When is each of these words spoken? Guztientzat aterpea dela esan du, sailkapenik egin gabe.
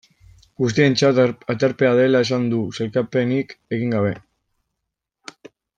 Guztientzat 0.61 1.43
aterpea 1.55 1.91
dela 1.99 2.23
esan 2.27 2.49
du, 2.55 2.63
sailkapenik 2.79 3.55
egin 3.79 3.97
gabe. 3.97 4.15